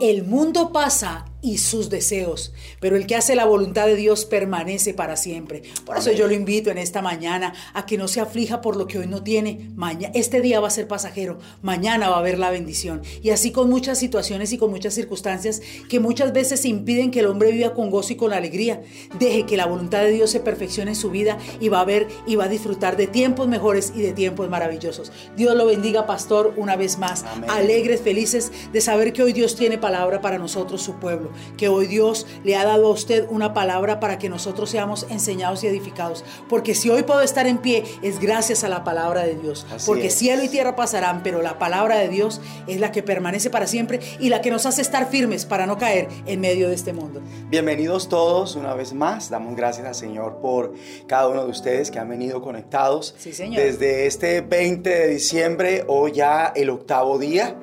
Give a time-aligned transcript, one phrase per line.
[0.00, 4.94] El mundo pasa y sus deseos, pero el que hace la voluntad de Dios permanece
[4.94, 5.62] para siempre.
[5.86, 8.86] Por eso yo lo invito en esta mañana a que no se aflija por lo
[8.86, 9.70] que hoy no tiene.
[10.14, 13.02] Este día va a ser pasajero, mañana va a haber la bendición.
[13.22, 17.26] Y así con muchas situaciones y con muchas circunstancias que muchas veces impiden que el
[17.26, 18.82] hombre viva con gozo y con alegría.
[19.18, 22.08] Deje que la voluntad de Dios se perfeccione en su vida y va a ver
[22.26, 25.10] y va a disfrutar de tiempos mejores y de tiempos maravillosos.
[25.36, 27.24] Dios lo bendiga, pastor, una vez más.
[27.48, 31.86] Alegres, felices de saber que hoy Dios tiene palabra para nosotros, su pueblo que hoy
[31.86, 36.24] Dios le ha dado a usted una palabra para que nosotros seamos enseñados y edificados.
[36.48, 39.66] Porque si hoy puedo estar en pie es gracias a la palabra de Dios.
[39.86, 43.66] porque cielo y tierra pasarán, pero la palabra de Dios es la que permanece para
[43.66, 46.92] siempre y la que nos hace estar firmes para no caer en medio de este
[46.92, 47.20] mundo.
[47.48, 49.30] Bienvenidos todos una vez más.
[49.30, 50.74] Damos gracias al Señor por
[51.06, 53.14] cada uno de ustedes que han venido conectados.
[53.18, 53.62] Sí, señor.
[53.62, 57.56] Desde este 20 de diciembre, hoy ya el octavo día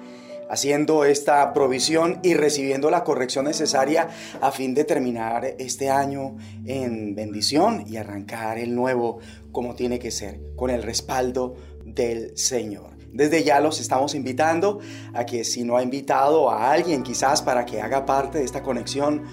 [0.49, 4.09] haciendo esta provisión y recibiendo la corrección necesaria
[4.41, 9.19] a fin de terminar este año en bendición y arrancar el nuevo
[9.51, 12.97] como tiene que ser, con el respaldo del Señor.
[13.11, 14.79] Desde ya los estamos invitando
[15.13, 18.61] a que si no ha invitado a alguien quizás para que haga parte de esta
[18.61, 19.23] conexión,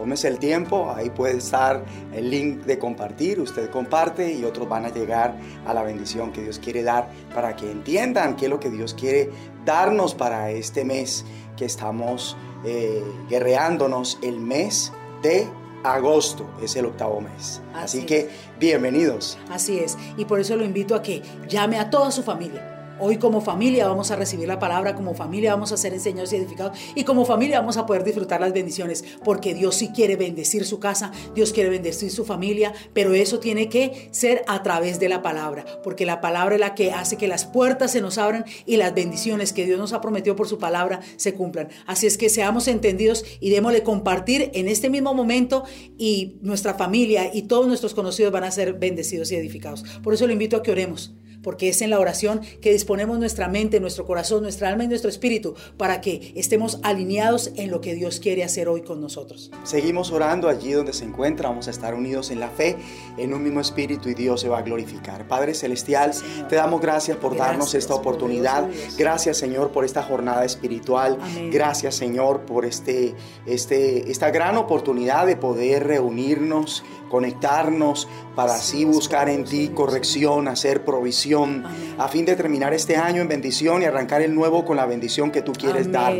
[0.00, 1.84] tómese el tiempo, ahí puede estar
[2.14, 6.40] el link de compartir, usted comparte y otros van a llegar a la bendición que
[6.40, 9.30] Dios quiere dar para que entiendan qué es lo que Dios quiere
[9.66, 12.34] darnos para este mes que estamos
[12.64, 14.90] eh, guerreándonos, el mes
[15.20, 15.46] de
[15.84, 17.60] agosto, es el octavo mes.
[17.74, 19.36] Así que bienvenidos.
[19.50, 23.16] Así es, y por eso lo invito a que llame a toda su familia Hoy
[23.16, 26.78] como familia vamos a recibir la palabra, como familia vamos a ser enseñados y edificados
[26.94, 30.80] y como familia vamos a poder disfrutar las bendiciones, porque Dios sí quiere bendecir su
[30.80, 35.22] casa, Dios quiere bendecir su familia, pero eso tiene que ser a través de la
[35.22, 38.76] palabra, porque la palabra es la que hace que las puertas se nos abran y
[38.76, 41.70] las bendiciones que Dios nos ha prometido por su palabra se cumplan.
[41.86, 45.64] Así es que seamos entendidos y démosle compartir en este mismo momento
[45.96, 49.84] y nuestra familia y todos nuestros conocidos van a ser bendecidos y edificados.
[50.02, 53.48] Por eso lo invito a que oremos porque es en la oración que disponemos nuestra
[53.48, 57.94] mente, nuestro corazón, nuestra alma y nuestro espíritu para que estemos alineados en lo que
[57.94, 59.50] Dios quiere hacer hoy con nosotros.
[59.64, 62.76] Seguimos orando allí donde se encuentra, vamos a estar unidos en la fe,
[63.18, 65.26] en un mismo espíritu y Dios se va a glorificar.
[65.28, 66.12] Padre Celestial,
[66.48, 68.68] te damos gracias por darnos esta oportunidad.
[68.96, 71.18] Gracias Señor por esta jornada espiritual.
[71.50, 73.14] Gracias Señor por este,
[73.46, 80.84] este, esta gran oportunidad de poder reunirnos, conectarnos para así buscar en ti corrección, hacer
[80.84, 81.64] provisión,
[81.98, 85.30] a fin de terminar este año en bendición y arrancar el nuevo con la bendición
[85.30, 86.14] que tú quieres dar.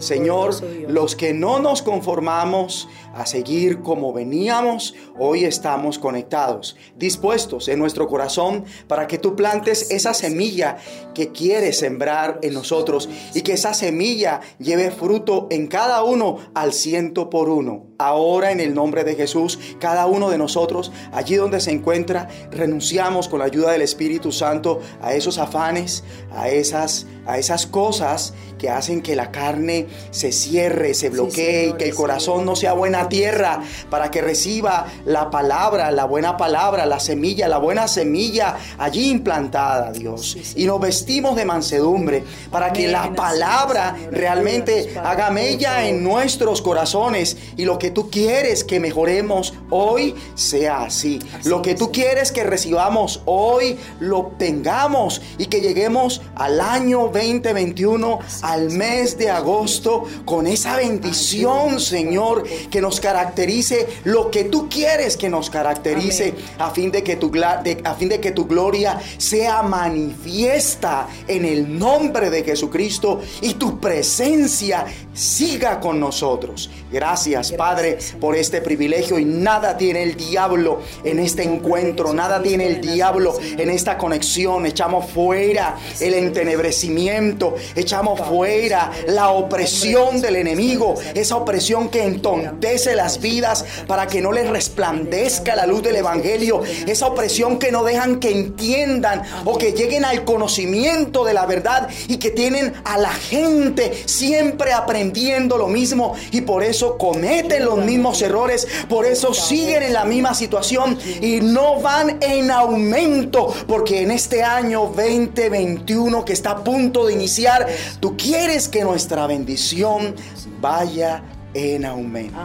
[0.00, 0.54] Señor,
[0.88, 8.08] los que no nos conformamos a seguir como veníamos, hoy estamos conectados, dispuestos en nuestro
[8.08, 10.76] corazón para que tú plantes esa semilla
[11.14, 16.72] que quieres sembrar en nosotros y que esa semilla lleve fruto en cada uno al
[16.72, 17.86] ciento por uno.
[17.98, 23.28] Ahora en el nombre de Jesús, cada uno de nosotros, allí donde se encuentra, renunciamos
[23.28, 26.04] con la ayuda del Espíritu Santo a esos afanes,
[26.34, 31.72] a esas, a esas cosas que hacen que la carne se cierre, se bloquee y
[31.74, 36.86] que el corazón no sea buena tierra para que reciba la palabra, la buena palabra,
[36.86, 40.36] la semilla, la buena semilla allí implantada, Dios.
[40.56, 47.36] y nos vestimos de mansedumbre para que la palabra realmente haga mella en nuestros corazones
[47.56, 51.18] y lo que tú quieres que mejoremos hoy sea así.
[51.44, 58.18] Lo que tú quieres que recibamos hoy lo obtengamos y que lleguemos al año 2021
[58.42, 65.16] al mes de agosto con esa bendición, Señor, que nos caracterice lo que tú quieres
[65.16, 69.62] que nos caracterice a fin de que tu a fin de que tu gloria sea
[69.62, 76.70] manifiesta en el nombre de Jesucristo y tu presencia siga con nosotros.
[76.92, 82.66] Gracias, Padre, por este privilegio y nada tiene el diablo en este encuentro, nada tiene
[82.66, 84.66] el diablo en esta conexión.
[84.66, 93.20] Echamos fuera el entenebrecimiento, echamos fuera la opresión del enemigo, esa opresión que entontece las
[93.20, 98.20] vidas para que no les resplandezca la luz del Evangelio, esa opresión que no dejan
[98.20, 103.10] que entiendan o que lleguen al conocimiento de la verdad y que tienen a la
[103.10, 109.82] gente siempre aprendiendo lo mismo y por eso cometen los mismos errores, por eso siguen
[109.82, 116.34] en la misma situación y no van en aumento, porque en este año 2021 que
[116.34, 117.66] está a punto de iniciar,
[118.00, 120.14] tú quieres que nuestra bendición
[120.60, 121.22] vaya
[121.54, 122.36] en aumento.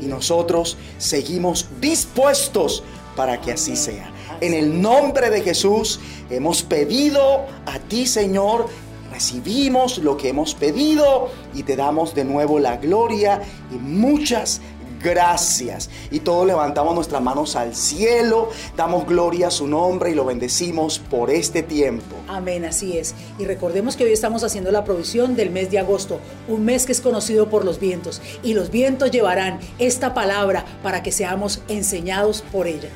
[0.00, 2.82] Y nosotros seguimos dispuestos
[3.14, 4.10] para que así sea.
[4.40, 6.00] En el nombre de Jesús
[6.30, 8.68] hemos pedido a ti, Señor,
[9.12, 14.62] recibimos lo que hemos pedido y te damos de nuevo la gloria y muchas
[15.02, 15.90] gracias.
[16.10, 20.98] Y todos levantamos nuestras manos al cielo, damos gloria a su nombre y lo bendecimos
[20.98, 22.16] por este tiempo.
[22.28, 23.14] Amén, así es.
[23.38, 26.92] Y recordemos que hoy estamos haciendo la provisión del mes de agosto, un mes que
[26.92, 28.20] es conocido por los vientos.
[28.42, 32.88] Y los vientos llevarán esta palabra para que seamos enseñados por ella.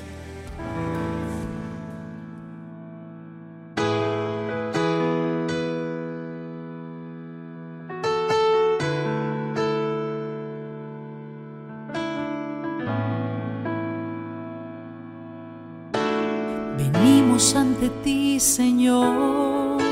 [18.54, 19.82] Señor,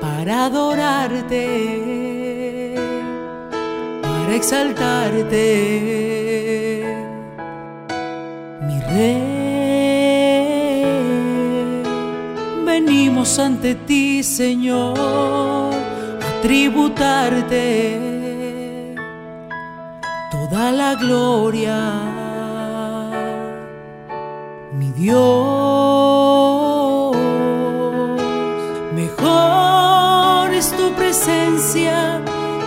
[0.00, 1.44] para adorarte,
[4.00, 5.44] para exaltarte,
[8.64, 9.42] mi Rey.
[12.64, 17.74] Venimos ante ti, Señor, a tributarte
[20.30, 21.76] toda la gloria,
[24.78, 26.61] mi Dios.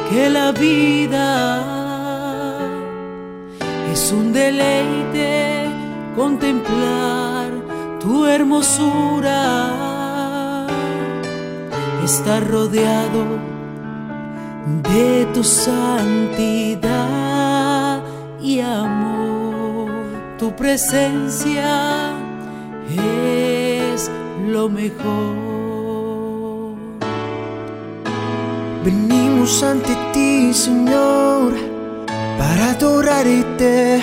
[0.10, 1.64] Que la vida.
[3.92, 5.66] Es un deleite
[6.16, 7.50] contemplar
[8.00, 9.42] tu hermosura.
[12.04, 13.24] Estar rodeado
[14.84, 16.84] de tu santidad
[18.40, 19.90] y amor.
[20.38, 22.14] Tu presencia
[22.92, 24.12] es
[24.48, 25.55] lo mejor.
[28.86, 31.56] Venimos ante ti, Señor,
[32.38, 34.00] para adorarte,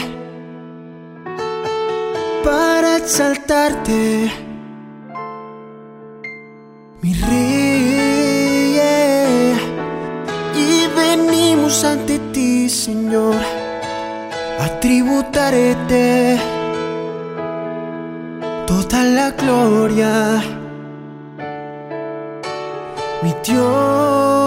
[2.43, 4.29] para exaltarte,
[7.01, 8.73] mi Rey.
[10.57, 13.37] Y venimos ante ti, Señor,
[14.59, 16.41] a tributarte
[18.67, 20.43] toda la gloria,
[23.23, 24.42] mi Dios.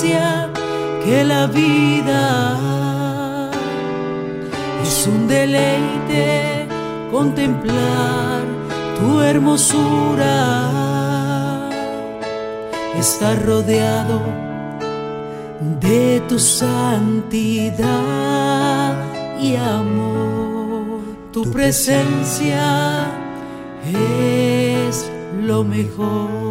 [0.00, 2.60] Que la vida.
[4.82, 6.68] Es un deleite
[7.10, 8.42] contemplar
[8.98, 10.70] tu hermosura.
[12.96, 14.20] Estar rodeado
[15.80, 17.84] de tu santidad
[19.40, 21.00] y amor.
[21.32, 23.06] Tu presencia
[23.84, 25.10] es
[25.42, 26.47] lo mejor.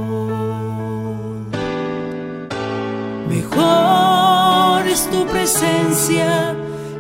[3.28, 6.56] Mejor es tu presencia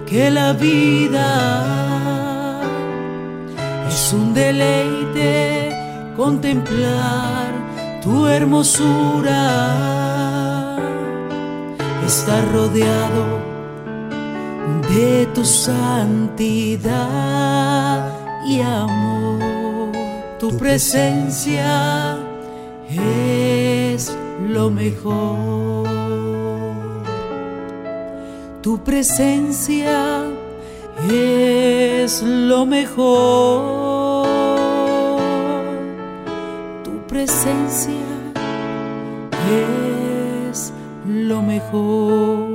[0.05, 1.63] que la vida.
[3.87, 5.69] Es un deleite
[6.15, 7.47] contemplar
[8.03, 9.41] tu hermosura.
[12.05, 13.25] Estar rodeado
[14.89, 16.89] de tu santidad
[18.45, 19.91] y amor.
[20.39, 22.17] Tu presencia
[22.89, 24.15] es
[24.47, 25.96] lo mejor.
[28.67, 30.25] Tu presencia
[31.09, 34.27] es lo mejor.
[36.83, 37.93] Tu presencia
[40.51, 40.73] es
[41.05, 42.46] lo mejor.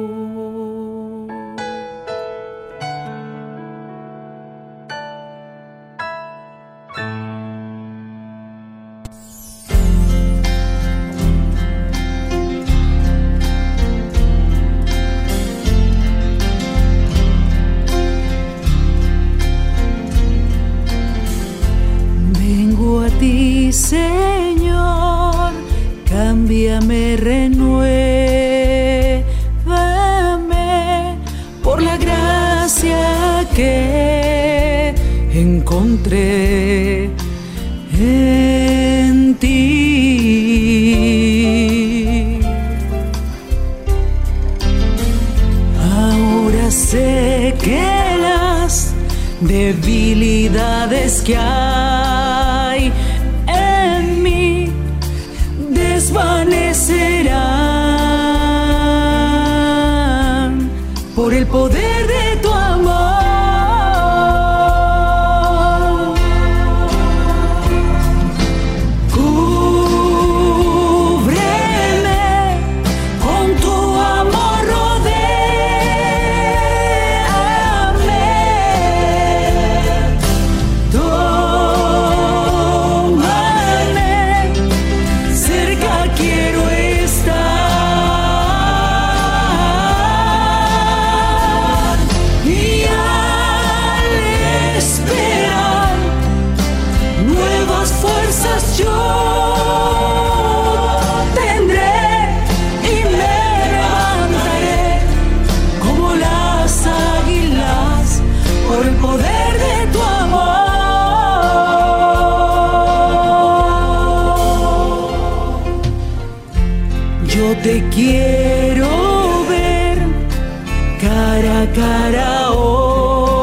[121.42, 123.34] Cara a cara, oh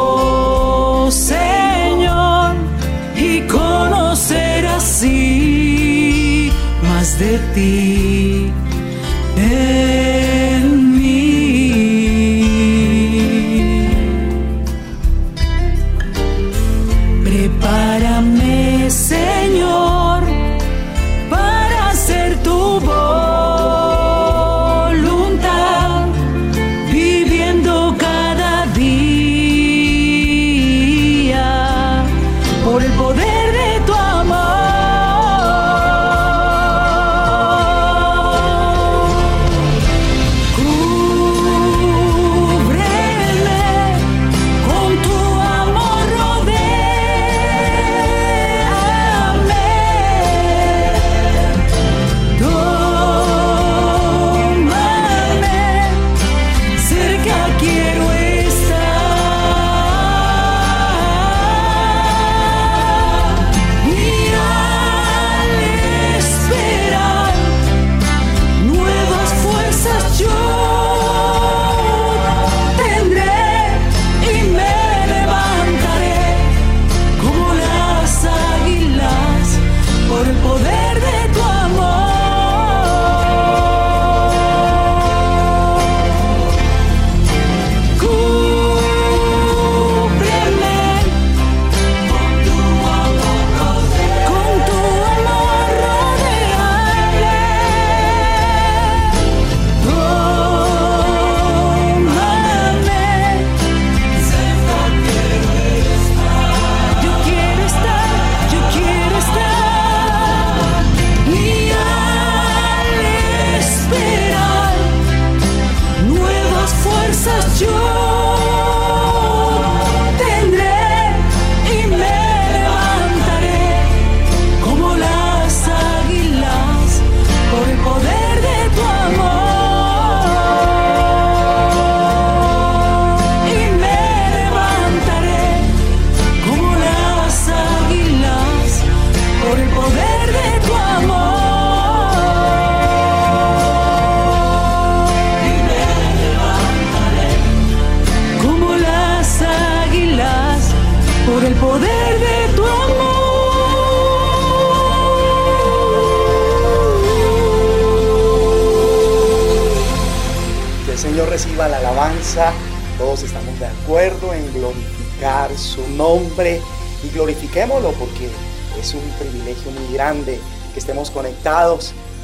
[1.12, 2.56] Señor,
[3.18, 6.50] y conocer así
[6.82, 8.54] más de ti.
[9.36, 10.09] En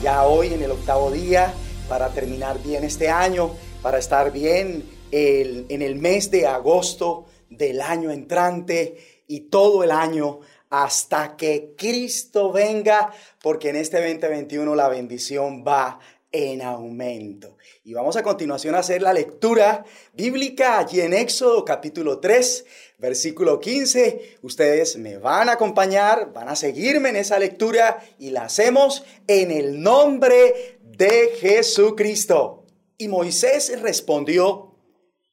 [0.01, 1.53] ya hoy en el octavo día
[1.89, 3.51] para terminar bien este año,
[3.81, 10.39] para estar bien en el mes de agosto del año entrante y todo el año
[10.69, 13.11] hasta que Cristo venga,
[13.41, 15.99] porque en este 2021 la bendición va
[16.35, 17.57] en aumento.
[17.85, 22.65] Y vamos a continuación a hacer la lectura bíblica allí en Éxodo capítulo 3,
[22.97, 24.39] versículo 15.
[24.41, 29.49] Ustedes me van a acompañar, van a seguirme en esa lectura y la hacemos en
[29.49, 32.65] el nombre de Jesucristo.
[32.97, 34.75] Y Moisés respondió,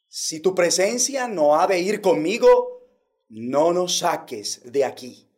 [0.08, 2.86] si tu presencia no ha de ir conmigo,
[3.28, 5.28] no nos saques de aquí.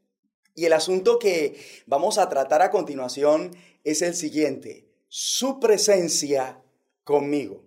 [0.54, 4.83] Y el asunto que vamos a tratar a continuación es el siguiente,
[5.16, 6.60] su presencia
[7.04, 7.64] conmigo.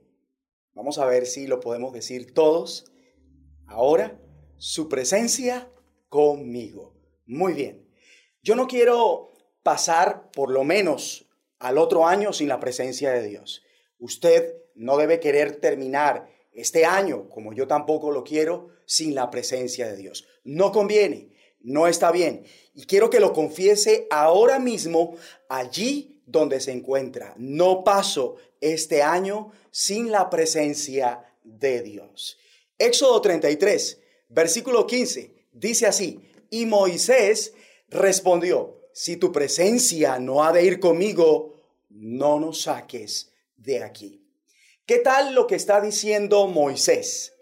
[0.74, 2.92] Vamos a ver si lo podemos decir todos.
[3.68, 4.20] Ahora,
[4.58, 5.72] su presencia
[6.10, 6.94] conmigo.
[7.26, 7.90] Muy bien.
[8.44, 9.32] Yo no quiero
[9.64, 13.64] pasar por lo menos al otro año sin la presencia de Dios.
[13.98, 19.88] Usted no debe querer terminar este año, como yo tampoco lo quiero, sin la presencia
[19.88, 20.28] de Dios.
[20.44, 22.44] No conviene, no está bien.
[22.74, 25.16] Y quiero que lo confiese ahora mismo
[25.48, 27.34] allí donde se encuentra.
[27.38, 32.38] No paso este año sin la presencia de Dios.
[32.78, 36.20] Éxodo 33, versículo 15, dice así,
[36.52, 37.54] y Moisés
[37.90, 44.22] respondió, si tu presencia no ha de ir conmigo, no nos saques de aquí.
[44.86, 47.34] ¿Qué tal lo que está diciendo Moisés?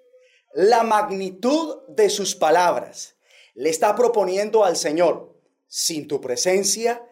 [0.54, 3.16] La magnitud de sus palabras
[3.56, 5.36] le está proponiendo al Señor,
[5.68, 7.06] sin tu presencia,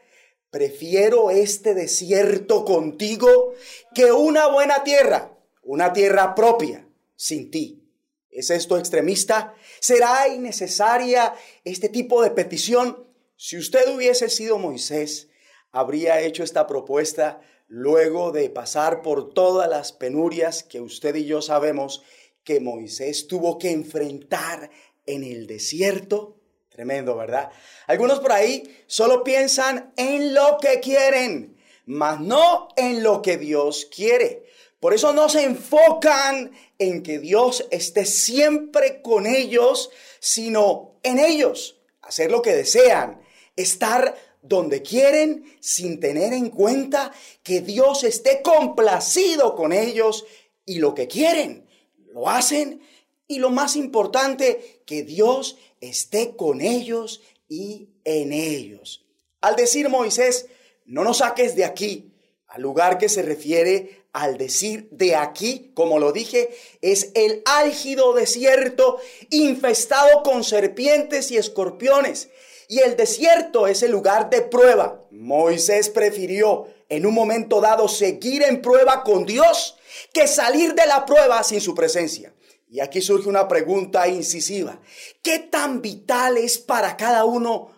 [0.53, 3.55] prefiero este desierto contigo
[3.95, 7.81] que una buena tierra, una tierra propia, sin ti.
[8.29, 9.55] ¿Es esto extremista?
[9.79, 11.33] ¿Será innecesaria
[11.63, 13.03] este tipo de petición?
[13.35, 15.27] Si usted hubiese sido Moisés,
[15.71, 21.41] habría hecho esta propuesta luego de pasar por todas las penurias que usted y yo
[21.41, 22.03] sabemos
[22.43, 24.69] que Moisés tuvo que enfrentar
[25.07, 26.37] en el desierto.
[26.73, 27.51] Tremendo, ¿verdad?
[27.85, 33.87] Algunos por ahí solo piensan en lo que quieren, mas no en lo que Dios
[33.95, 34.43] quiere.
[34.79, 41.79] Por eso no se enfocan en que Dios esté siempre con ellos, sino en ellos,
[42.01, 43.21] hacer lo que desean,
[43.55, 47.13] estar donde quieren sin tener en cuenta
[47.43, 50.25] que Dios esté complacido con ellos
[50.65, 51.67] y lo que quieren,
[52.11, 52.81] lo hacen
[53.27, 55.57] y lo más importante, que Dios
[55.89, 59.05] esté con ellos y en ellos.
[59.41, 60.47] Al decir Moisés,
[60.85, 62.13] no nos saques de aquí,
[62.47, 68.13] al lugar que se refiere al decir de aquí, como lo dije, es el álgido
[68.13, 68.99] desierto
[69.31, 72.29] infestado con serpientes y escorpiones.
[72.69, 75.03] Y el desierto es el lugar de prueba.
[75.09, 79.77] Moisés prefirió en un momento dado seguir en prueba con Dios
[80.13, 82.32] que salir de la prueba sin su presencia.
[82.73, 84.81] Y aquí surge una pregunta incisiva.
[85.21, 87.69] ¿Qué tan vital es para cada uno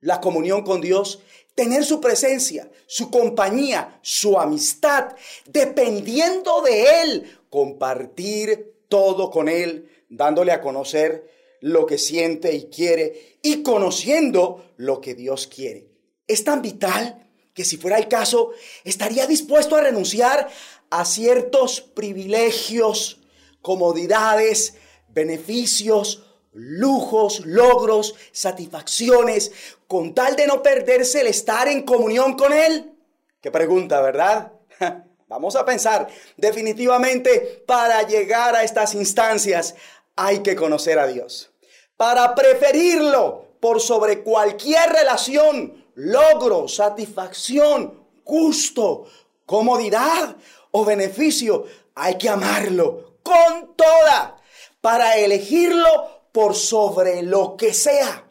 [0.00, 1.20] la comunión con Dios?
[1.54, 5.14] Tener su presencia, su compañía, su amistad,
[5.44, 13.38] dependiendo de Él, compartir todo con Él, dándole a conocer lo que siente y quiere
[13.42, 15.90] y conociendo lo que Dios quiere.
[16.26, 20.48] Es tan vital que si fuera el caso, estaría dispuesto a renunciar
[20.88, 23.17] a ciertos privilegios,
[23.62, 24.74] comodidades,
[25.08, 29.52] beneficios, lujos, logros, satisfacciones,
[29.86, 32.92] con tal de no perderse el estar en comunión con Él?
[33.40, 34.52] Qué pregunta, ¿verdad?
[35.28, 39.74] Vamos a pensar, definitivamente para llegar a estas instancias
[40.16, 41.50] hay que conocer a Dios.
[41.96, 49.06] Para preferirlo por sobre cualquier relación, logro, satisfacción, gusto,
[49.44, 50.36] comodidad
[50.70, 54.40] o beneficio, hay que amarlo con toda
[54.80, 58.24] para elegirlo por sobre lo que sea.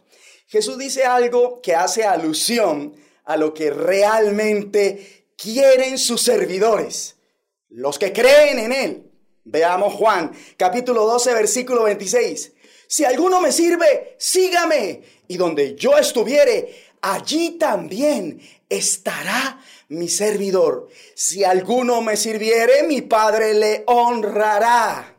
[0.47, 7.17] Jesús dice algo que hace alusión a lo que realmente quieren sus servidores,
[7.69, 9.11] los que creen en Él.
[9.43, 12.53] Veamos Juan, capítulo 12, versículo 26.
[12.87, 15.03] Si alguno me sirve, sígame.
[15.27, 20.87] Y donde yo estuviere, allí también estará mi servidor.
[21.15, 25.17] Si alguno me sirviere, mi Padre le honrará.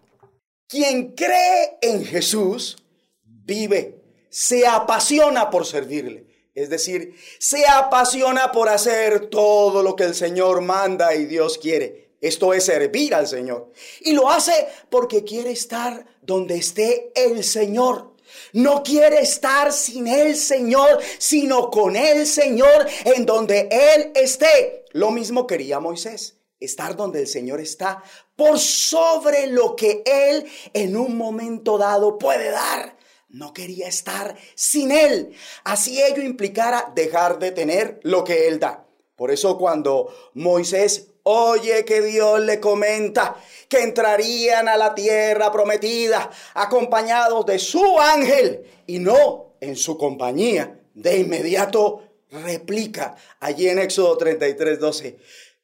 [0.67, 2.77] Quien cree en Jesús,
[3.23, 6.27] vive, se apasiona por servirle.
[6.55, 12.09] Es decir, se apasiona por hacer todo lo que el Señor manda y Dios quiere.
[12.21, 13.73] Esto es servir al Señor.
[14.01, 14.53] Y lo hace
[14.91, 18.17] porque quiere estar donde esté el Señor.
[18.53, 24.85] No quiere estar sin el Señor, sino con el Señor en donde Él esté.
[24.93, 28.03] Lo mismo quería Moisés, estar donde el Señor está,
[28.37, 32.97] por sobre lo que Él en un momento dado puede dar.
[33.29, 35.35] No quería estar sin Él.
[35.65, 38.87] Así ello implicara dejar de tener lo que Él da.
[39.17, 43.37] Por eso cuando Moisés Oye que Dios le comenta
[43.69, 50.81] que entrarían a la tierra prometida acompañados de su ángel y no en su compañía.
[50.95, 55.19] De inmediato replica allí en Éxodo 33, 12.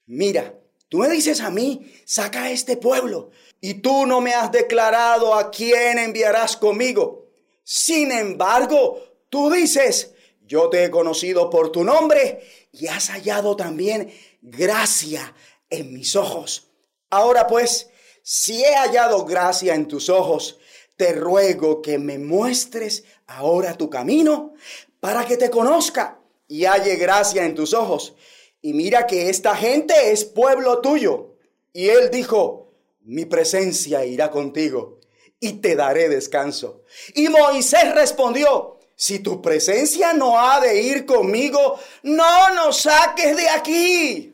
[0.09, 0.53] Mira,
[0.91, 3.31] tú me dices a mí, saca a este pueblo
[3.63, 7.31] y tú no me has declarado a quién enviarás conmigo.
[7.63, 14.13] Sin embargo, tú dices, yo te he conocido por tu nombre y has hallado también
[14.43, 15.35] gracia
[15.71, 16.69] en mis ojos.
[17.11, 17.89] Ahora pues,
[18.23, 20.59] si he hallado gracia en tus ojos,
[20.97, 24.55] te ruego que me muestres ahora tu camino
[25.01, 28.15] para que te conozca y halle gracia en tus ojos.
[28.63, 31.37] Y mira que esta gente es pueblo tuyo.
[31.73, 32.73] Y él dijo,
[33.03, 35.01] mi presencia irá contigo
[35.41, 36.85] y te daré descanso.
[37.15, 43.49] Y Moisés respondió, si tu presencia no ha de ir conmigo, no nos saques de
[43.49, 44.33] aquí.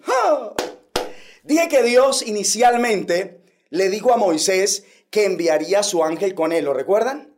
[1.51, 6.67] Dije que Dios inicialmente le dijo a Moisés que enviaría a su ángel con él,
[6.67, 7.35] ¿lo recuerdan?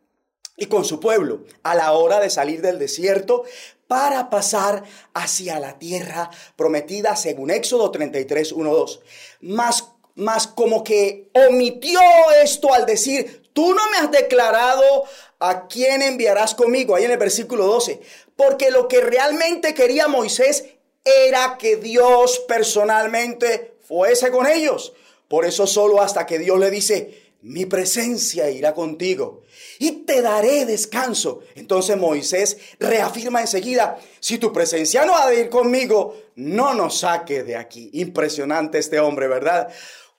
[0.58, 3.44] Y con su pueblo a la hora de salir del desierto
[3.88, 9.00] para pasar hacia la tierra prometida según Éxodo 33, 1, 2.
[9.40, 11.98] Más, más como que omitió
[12.42, 15.04] esto al decir, tú no me has declarado
[15.38, 18.02] a quién enviarás conmigo, ahí en el versículo 12,
[18.36, 20.66] porque lo que realmente quería Moisés
[21.02, 24.94] era que Dios personalmente fuese con ellos.
[25.28, 29.42] Por eso solo hasta que Dios le dice, mi presencia irá contigo
[29.78, 31.42] y te daré descanso.
[31.56, 37.42] Entonces Moisés reafirma enseguida, si tu presencia no ha de ir conmigo, no nos saque
[37.42, 37.90] de aquí.
[37.92, 39.68] Impresionante este hombre, ¿verdad?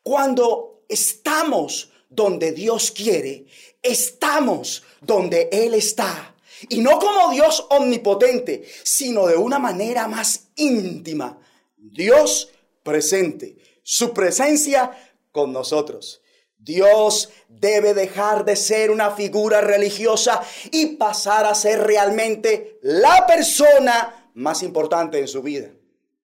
[0.04, 3.48] Cuando estamos donde Dios quiere,
[3.82, 6.36] estamos donde Él está.
[6.70, 11.40] Y no como Dios omnipotente, sino de una manera más íntima.
[11.76, 12.53] Dios
[12.84, 14.92] presente, su presencia
[15.32, 16.22] con nosotros.
[16.58, 20.42] Dios debe dejar de ser una figura religiosa
[20.72, 25.72] y pasar a ser realmente la persona más importante en su vida.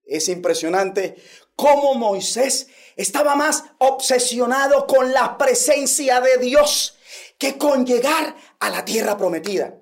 [0.06, 1.16] Es impresionante
[1.56, 6.98] cómo Moisés estaba más obsesionado con la presencia de Dios
[7.38, 9.79] que con llegar a la tierra prometida.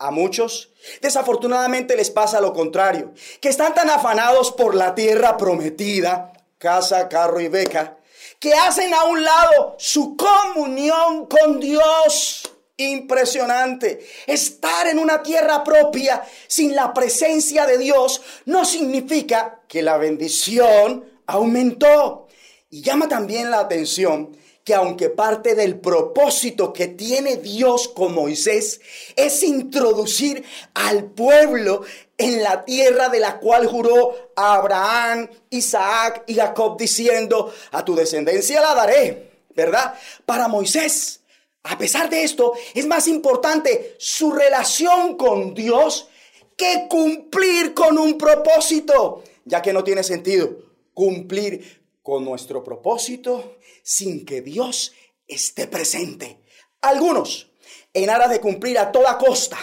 [0.00, 0.70] A muchos,
[1.02, 7.40] desafortunadamente, les pasa lo contrario, que están tan afanados por la tierra prometida, casa, carro
[7.40, 7.96] y beca,
[8.38, 12.48] que hacen a un lado su comunión con Dios.
[12.76, 14.06] Impresionante.
[14.28, 21.04] Estar en una tierra propia sin la presencia de Dios no significa que la bendición
[21.26, 22.28] aumentó.
[22.70, 24.36] Y llama también la atención
[24.68, 28.82] que aunque parte del propósito que tiene Dios con Moisés
[29.16, 31.84] es introducir al pueblo
[32.18, 37.96] en la tierra de la cual juró a Abraham, Isaac y Jacob diciendo, a tu
[37.96, 39.94] descendencia la daré, ¿verdad?
[40.26, 41.22] Para Moisés,
[41.62, 46.10] a pesar de esto, es más importante su relación con Dios
[46.58, 50.58] que cumplir con un propósito, ya que no tiene sentido
[50.92, 53.57] cumplir con nuestro propósito
[53.88, 54.92] sin que Dios
[55.26, 56.42] esté presente.
[56.82, 57.50] Algunos,
[57.94, 59.56] en aras de cumplir a toda costa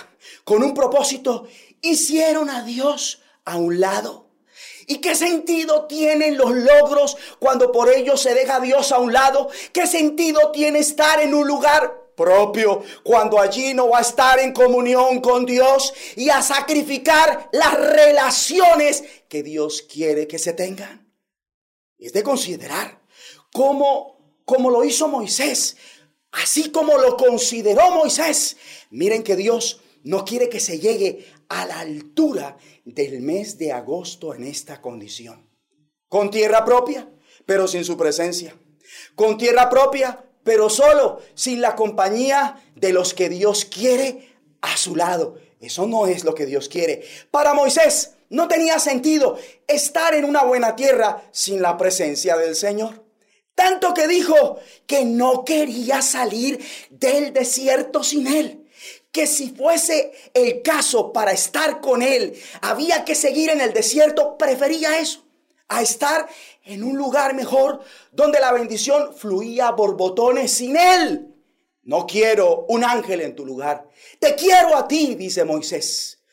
[0.44, 1.48] con un propósito,
[1.80, 4.32] hicieron a Dios a un lado.
[4.88, 9.14] ¿Y qué sentido tienen los logros cuando por ellos se deja a Dios a un
[9.14, 9.48] lado?
[9.72, 14.54] ¿Qué sentido tiene estar en un lugar propio cuando allí no va a estar en
[14.54, 21.14] comunión con Dios y a sacrificar las relaciones que Dios quiere que se tengan?
[22.00, 23.06] Es de considerar
[23.56, 24.15] cómo,
[24.46, 25.76] como lo hizo Moisés,
[26.32, 28.58] así como lo consideró Moisés.
[28.92, 34.34] Miren que Dios no quiere que se llegue a la altura del mes de agosto
[34.34, 35.50] en esta condición.
[36.08, 37.10] Con tierra propia,
[37.46, 38.56] pero sin su presencia.
[39.16, 44.96] Con tierra propia, pero solo, sin la compañía de los que Dios quiere a su
[44.96, 45.40] lado.
[45.60, 47.04] Eso no es lo que Dios quiere.
[47.32, 53.05] Para Moisés, no tenía sentido estar en una buena tierra sin la presencia del Señor.
[53.56, 58.70] Tanto que dijo que no quería salir del desierto sin Él.
[59.12, 64.38] Que si fuese el caso para estar con Él, había que seguir en el desierto,
[64.38, 65.24] prefería eso,
[65.70, 66.28] a estar
[66.66, 71.34] en un lugar mejor donde la bendición fluía borbotones sin Él.
[71.84, 73.88] No quiero un ángel en tu lugar.
[74.20, 76.24] Te quiero a ti, dice Moisés.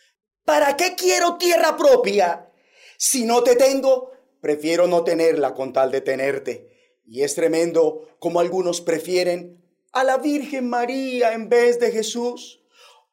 [0.44, 2.50] ¿Para qué quiero tierra propia?
[2.96, 6.71] Si no te tengo, prefiero no tenerla con tal de tenerte.
[7.12, 12.62] Y es tremendo como algunos prefieren a la Virgen María en vez de Jesús.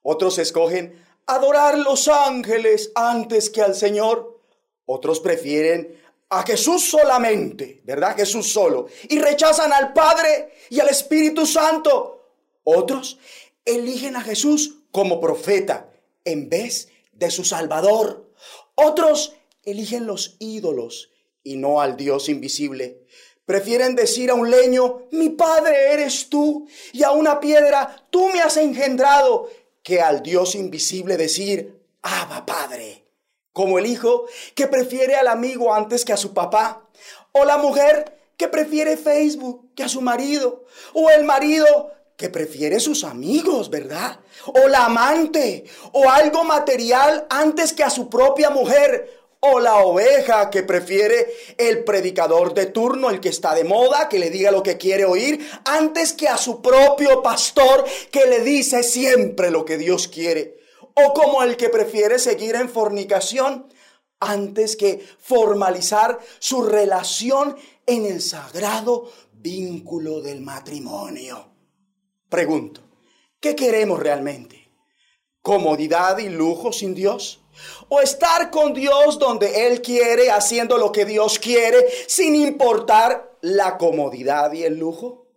[0.01, 4.41] Otros escogen adorar los ángeles antes que al Señor.
[4.85, 8.15] Otros prefieren a Jesús solamente, ¿verdad?
[8.15, 8.87] Jesús solo.
[9.09, 12.23] Y rechazan al Padre y al Espíritu Santo.
[12.63, 13.19] Otros
[13.65, 15.91] eligen a Jesús como profeta
[16.23, 18.31] en vez de de su Salvador.
[18.75, 21.11] Otros eligen los ídolos
[21.43, 22.98] y no al Dios invisible.
[23.49, 28.41] Prefieren decir a un leño, mi padre eres tú, y a una piedra, tú me
[28.41, 29.49] has engendrado,
[29.81, 33.07] que al Dios invisible decir, Abba Padre.
[33.51, 36.87] Como el hijo que prefiere al amigo antes que a su papá,
[37.31, 42.79] o la mujer que prefiere Facebook que a su marido, o el marido que prefiere
[42.79, 44.19] sus amigos, ¿verdad?
[44.45, 50.49] O la amante, o algo material antes que a su propia mujer, o la oveja
[50.49, 54.63] que prefiere el predicador de turno, el que está de moda, que le diga lo
[54.63, 59.77] que quiere oír, antes que a su propio pastor que le dice siempre lo que
[59.77, 60.57] Dios quiere.
[60.93, 63.71] O como el que prefiere seguir en fornicación
[64.19, 71.53] antes que formalizar su relación en el sagrado vínculo del matrimonio.
[72.27, 72.81] Pregunto,
[73.39, 74.69] ¿qué queremos realmente?
[75.41, 77.38] ¿Comodidad y lujo sin Dios?
[77.87, 83.77] ¿O estar con Dios donde Él quiere, haciendo lo que Dios quiere, sin importar la
[83.77, 85.27] comodidad y el lujo?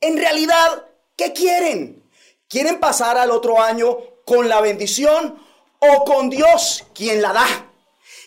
[0.00, 0.86] En realidad,
[1.16, 2.02] ¿qué quieren?
[2.48, 5.38] ¿Quieren pasar al otro año con la bendición
[5.80, 7.46] o con Dios quien la da?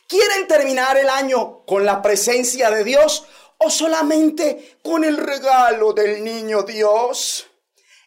[0.07, 3.25] ¿Quieren terminar el año con la presencia de Dios
[3.57, 7.47] o solamente con el regalo del niño Dios?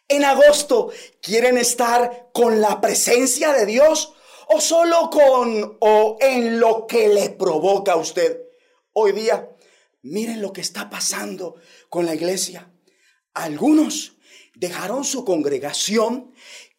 [0.07, 4.13] En agosto, ¿quieren estar con la presencia de Dios
[4.47, 8.41] o solo con o en lo que le provoca a usted?
[8.93, 9.49] Hoy día,
[10.03, 11.55] miren lo que está pasando
[11.89, 12.71] con la iglesia.
[13.33, 14.13] Algunos
[14.55, 16.31] dejaron su congregación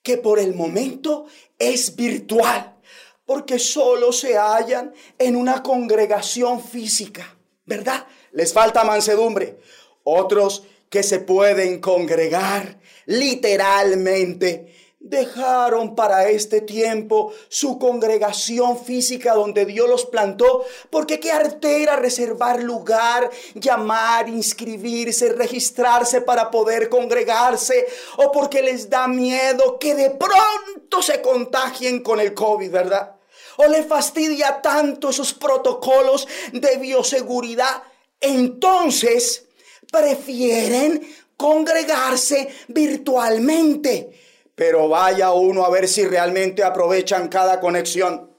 [0.02, 1.26] que por el momento
[1.58, 2.76] es virtual,
[3.24, 8.06] porque solo se hallan en una congregación física, ¿verdad?
[8.32, 9.58] Les falta mansedumbre.
[10.04, 14.75] Otros que se pueden congregar literalmente
[15.08, 22.62] dejaron para este tiempo su congregación física donde Dios los plantó, porque qué artera reservar
[22.62, 31.02] lugar, llamar, inscribirse, registrarse para poder congregarse, o porque les da miedo que de pronto
[31.02, 33.16] se contagien con el COVID, ¿verdad?
[33.58, 37.82] O le fastidia tanto esos protocolos de bioseguridad,
[38.20, 39.46] entonces
[39.90, 44.25] prefieren congregarse virtualmente.
[44.56, 48.32] Pero vaya uno a ver si realmente aprovechan cada conexión.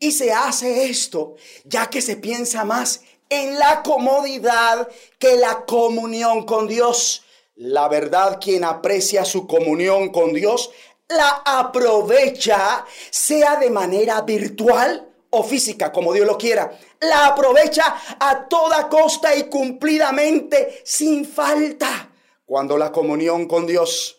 [0.00, 6.44] Y se hace esto ya que se piensa más en la comodidad que la comunión
[6.44, 7.24] con Dios.
[7.56, 10.70] La verdad, quien aprecia su comunión con Dios,
[11.08, 16.78] la aprovecha, sea de manera virtual o física, como Dios lo quiera.
[17.00, 22.10] La aprovecha a toda costa y cumplidamente, sin falta.
[22.46, 24.17] Cuando la comunión con Dios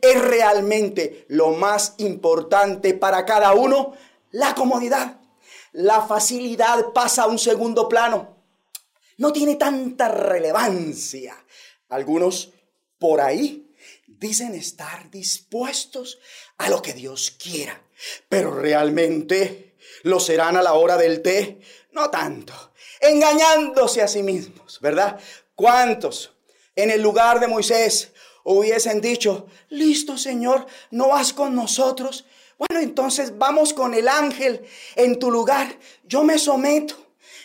[0.00, 3.94] es realmente lo más importante para cada uno,
[4.30, 5.20] la comodidad.
[5.72, 8.36] La facilidad pasa a un segundo plano.
[9.18, 11.36] No tiene tanta relevancia.
[11.88, 12.52] Algunos
[12.98, 13.70] por ahí
[14.06, 16.18] dicen estar dispuestos
[16.58, 17.82] a lo que Dios quiera,
[18.28, 21.60] pero realmente lo serán a la hora del té,
[21.92, 25.18] no tanto, engañándose a sí mismos, ¿verdad?
[25.54, 26.32] ¿Cuántos
[26.76, 28.09] en el lugar de Moisés
[28.44, 32.24] hubiesen dicho, listo Señor, no vas con nosotros.
[32.58, 34.62] Bueno, entonces vamos con el ángel
[34.96, 35.78] en tu lugar.
[36.04, 36.94] Yo me someto.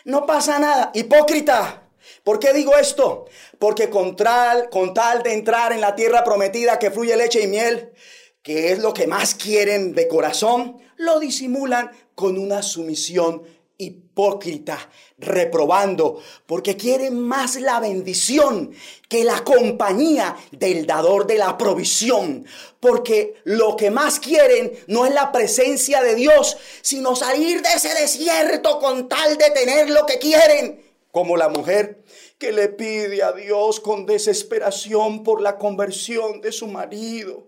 [0.04, 0.92] No pasa nada.
[0.94, 1.90] Hipócrita.
[2.24, 3.26] ¿Por qué digo esto?
[3.60, 7.48] Porque con tal, con tal de entrar en la tierra prometida que fluye leche y
[7.48, 7.94] miel,
[8.42, 13.44] que es lo que más quieren de corazón, lo disimulan con una sumisión
[13.78, 18.72] hipócrita, reprobando, porque quieren más la bendición
[19.10, 22.46] que la compañía del dador de la provisión,
[22.80, 27.94] porque lo que más quieren no es la presencia de Dios, sino salir de ese
[27.94, 32.04] desierto con tal de tener lo que quieren, como la mujer
[32.38, 37.48] que le pide a Dios con desesperación por la conversión de su marido,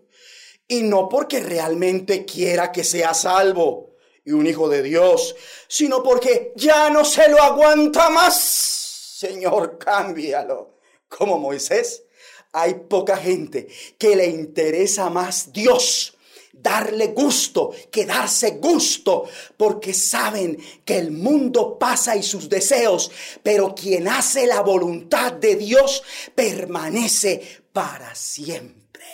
[0.67, 3.87] y no porque realmente quiera que sea salvo
[4.27, 5.37] y un hijo de Dios,
[5.69, 8.35] sino porque ya no se lo aguanta más.
[8.37, 10.79] Señor, cámbialo.
[11.07, 12.03] Como Moisés,
[12.51, 16.13] hay poca gente que le interesa más Dios
[16.51, 23.09] darle gusto, que darse gusto, porque saben que el mundo pasa y sus deseos,
[23.41, 26.03] pero quien hace la voluntad de Dios
[26.35, 29.05] permanece para siempre.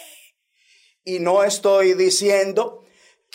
[1.05, 2.82] Y no estoy diciendo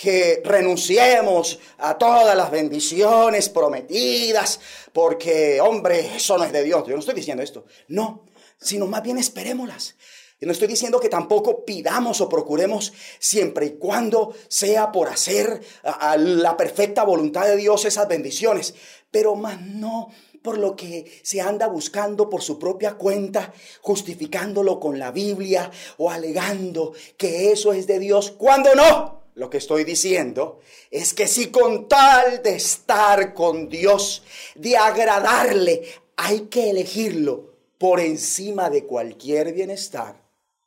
[0.01, 4.61] que renunciemos a todas las bendiciones prometidas,
[4.93, 6.85] porque, hombre, eso no es de Dios.
[6.87, 7.67] Yo no estoy diciendo esto.
[7.89, 8.25] No,
[8.61, 9.97] sino más bien esperémoslas.
[10.41, 15.61] Y no estoy diciendo que tampoco pidamos o procuremos siempre y cuando sea por hacer
[15.83, 18.77] a, la perfecta voluntad de Dios esas bendiciones,
[19.11, 20.11] pero más no
[20.45, 26.09] por lo que se anda buscando por su propia cuenta, justificándolo con la Biblia o
[26.09, 29.18] alegando que eso es de Dios, cuando no.
[29.39, 30.59] Lo que estoy diciendo
[30.91, 34.25] es que si con tal de estar con Dios,
[34.57, 35.85] de agradarle,
[36.17, 40.21] hay que elegirlo por encima de cualquier bienestar,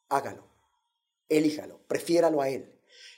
[0.08, 0.46] hágalo,
[1.28, 2.72] elíjalo, prefiéralo a Él.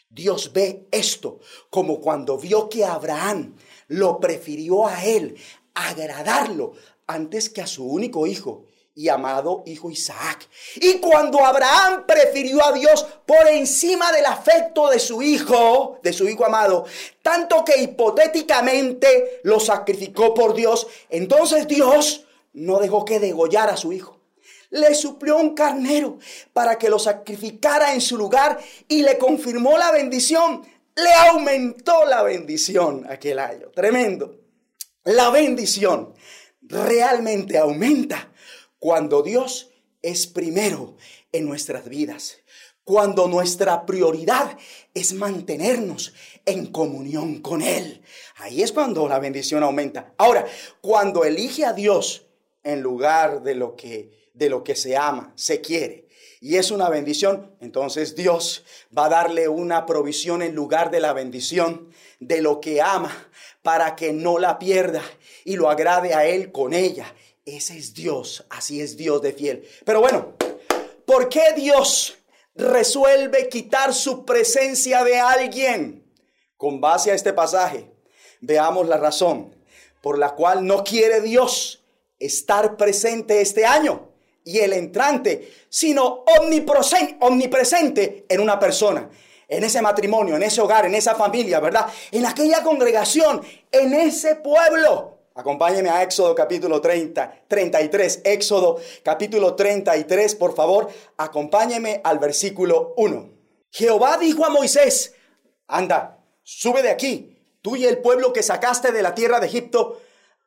[0.10, 1.40] Dios ve esto
[1.70, 3.56] como cuando vio que Abraham
[3.90, 5.38] lo prefirió a Él,
[5.76, 6.74] agradarlo
[7.06, 10.48] antes que a su único hijo y amado hijo Isaac.
[10.76, 16.28] Y cuando Abraham prefirió a Dios por encima del afecto de su hijo, de su
[16.28, 16.86] hijo amado,
[17.22, 23.94] tanto que hipotéticamente lo sacrificó por Dios, entonces Dios no dejó que degollara a su
[23.94, 24.20] hijo.
[24.70, 26.18] Le suplió un carnero
[26.52, 30.64] para que lo sacrificara en su lugar y le confirmó la bendición.
[30.96, 33.70] Le aumentó la bendición aquel año.
[33.70, 34.40] Tremendo.
[35.04, 36.14] La bendición
[36.62, 38.32] realmente aumenta
[38.84, 40.98] cuando Dios es primero
[41.32, 42.40] en nuestras vidas,
[42.84, 44.58] cuando nuestra prioridad
[44.94, 46.14] es mantenernos
[46.46, 48.02] en comunión con Él.
[48.36, 50.14] Ahí es cuando la bendición aumenta.
[50.18, 50.46] Ahora,
[50.82, 52.26] cuando elige a Dios
[52.62, 56.10] en lugar de lo que de lo que se ama, se quiere.
[56.42, 58.66] Y es una bendición, entonces Dios
[58.96, 61.88] va a darle una provisión en lugar de la bendición
[62.20, 63.30] de lo que ama
[63.62, 65.02] para que no la pierda
[65.46, 67.06] y lo agrade a él con ella.
[67.46, 69.68] Ese es Dios, así es Dios de fiel.
[69.86, 70.36] Pero bueno,
[71.06, 72.18] ¿por qué Dios
[72.56, 76.10] resuelve quitar su presencia de alguien?
[76.56, 77.92] Con base a este pasaje,
[78.40, 79.54] veamos la razón
[80.02, 81.84] por la cual no quiere Dios
[82.18, 84.10] estar presente este año
[84.46, 86.24] y el entrante, sino
[87.20, 89.10] omnipresente en una persona,
[89.50, 91.88] en ese matrimonio, en ese hogar, en esa familia, ¿verdad?
[92.12, 95.13] En aquella congregación, en ese pueblo.
[95.36, 98.22] Acompáñeme a Éxodo capítulo 30, 33.
[98.24, 103.30] Éxodo capítulo 33, por favor, acompáñeme al versículo 1.
[103.72, 105.16] Jehová dijo a Moisés,
[105.68, 110.00] anda, sube de aquí, tú y el pueblo que sacaste de la tierra de Egipto,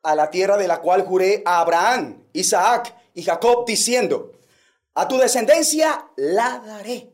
[0.03, 4.31] a la tierra de la cual juré a Abraham, Isaac y Jacob, diciendo,
[4.93, 7.11] a tu descendencia la daré.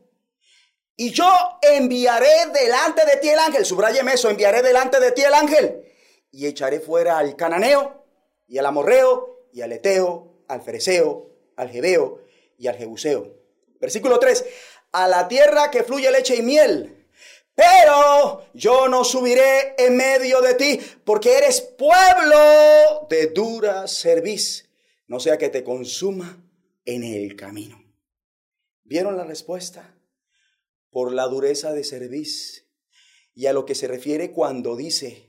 [0.96, 1.28] Y yo
[1.60, 5.84] enviaré delante de ti el ángel, subrayeme eso, enviaré delante de ti el ángel
[6.34, 8.04] y echaré fuera al cananeo
[8.48, 12.22] y al amorreo y al eteo, al fereceo, al jebeo
[12.58, 13.36] y al jebuseo.
[13.80, 14.44] Versículo 3,
[14.92, 17.06] a la tierra que fluye leche y miel.
[17.54, 24.68] Pero yo no subiré en medio de ti, porque eres pueblo de dura cerviz,
[25.06, 26.42] no sea que te consuma
[26.84, 27.80] en el camino.
[28.82, 29.96] ¿Vieron la respuesta?
[30.90, 32.66] Por la dureza de cerviz.
[33.36, 35.23] Y a lo que se refiere cuando dice,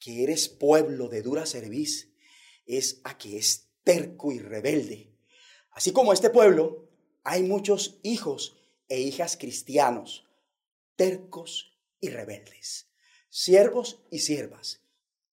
[0.00, 2.08] que eres pueblo de dura cerviz
[2.66, 5.12] es a que es terco y rebelde.
[5.72, 6.88] Así como este pueblo,
[7.22, 8.56] hay muchos hijos
[8.88, 10.26] e hijas cristianos,
[10.96, 12.88] tercos y rebeldes,
[13.28, 14.80] siervos y siervas,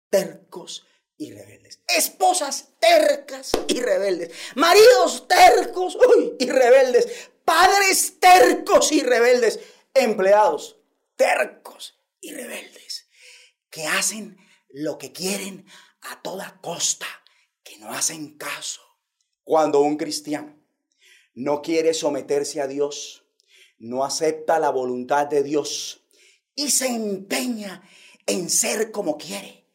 [0.10, 0.86] tercos
[1.17, 5.97] y rebeldes, esposas tercas y rebeldes, maridos tercos
[6.39, 9.60] y rebeldes, padres tercos y rebeldes,
[9.93, 10.77] empleados
[11.15, 13.08] tercos y rebeldes,
[13.69, 14.38] que hacen
[14.69, 15.65] lo que quieren
[16.01, 17.08] a toda costa,
[17.63, 18.82] que no hacen caso.
[19.43, 20.56] Cuando un cristiano
[21.34, 23.23] no quiere someterse a Dios,
[23.77, 26.01] no acepta la voluntad de Dios
[26.56, 27.88] y se empeña
[28.25, 29.65] en ser como quiere.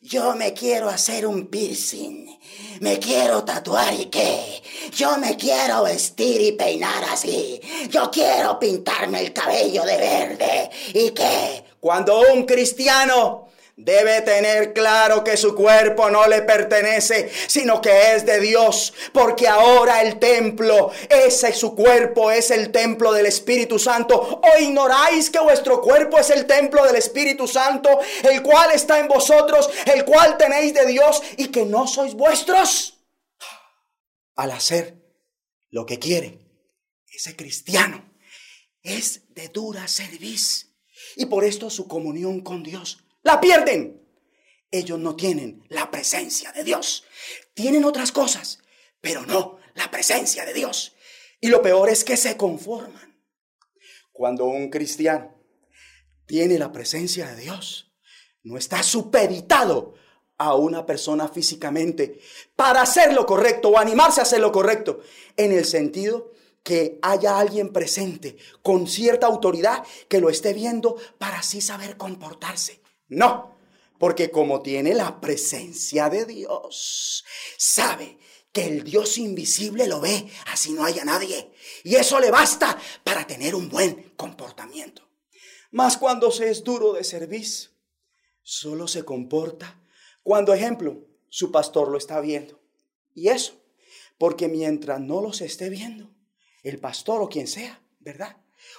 [0.00, 2.38] Yo me quiero hacer un piercing,
[2.80, 4.62] me quiero tatuar y qué.
[4.92, 7.60] Yo me quiero vestir y peinar así.
[7.90, 11.64] Yo quiero pintarme el cabello de verde y qué.
[11.80, 13.47] Cuando un cristiano
[13.80, 19.46] Debe tener claro que su cuerpo no le pertenece, sino que es de Dios, porque
[19.46, 24.40] ahora el templo, ese su cuerpo es el templo del Espíritu Santo.
[24.42, 29.06] ¿O ignoráis que vuestro cuerpo es el templo del Espíritu Santo, el cual está en
[29.06, 32.98] vosotros, el cual tenéis de Dios y que no sois vuestros?
[34.34, 34.96] Al hacer
[35.70, 36.40] lo que quiere
[37.06, 38.12] ese cristiano,
[38.82, 40.74] es de dura serviz
[41.14, 44.02] y por esto su comunión con Dios la pierden.
[44.70, 47.04] Ellos no tienen la presencia de Dios.
[47.52, 48.58] Tienen otras cosas,
[49.02, 50.96] pero no la presencia de Dios.
[51.40, 53.22] Y lo peor es que se conforman.
[54.12, 55.34] Cuando un cristiano
[56.26, 57.92] tiene la presencia de Dios,
[58.42, 59.94] no está supeditado
[60.38, 62.20] a una persona físicamente
[62.56, 65.00] para hacer lo correcto o animarse a hacer lo correcto,
[65.36, 71.40] en el sentido que haya alguien presente con cierta autoridad que lo esté viendo para
[71.40, 72.80] así saber comportarse.
[73.08, 73.56] No,
[73.98, 77.24] porque como tiene la presencia de Dios,
[77.56, 78.18] sabe
[78.52, 81.52] que el Dios invisible lo ve, así no haya nadie.
[81.84, 85.08] Y eso le basta para tener un buen comportamiento.
[85.70, 87.70] Mas cuando se es duro de servicio,
[88.42, 89.82] solo se comporta
[90.22, 92.60] cuando, ejemplo, su pastor lo está viendo.
[93.14, 93.60] Y eso,
[94.16, 96.14] porque mientras no los esté viendo,
[96.62, 98.36] el pastor o quien sea, ¿verdad?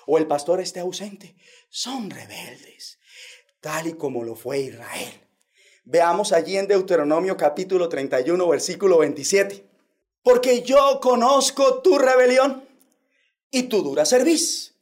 [0.08, 1.36] O el pastor esté ausente,
[1.70, 2.99] son rebeldes
[3.62, 5.14] tal y como lo fue Israel.
[5.86, 9.66] Veamos allí en Deuteronomio capítulo 31, versículo 27.
[10.22, 12.68] Porque yo conozco tu rebelión
[13.50, 14.76] y tu dura cerviz.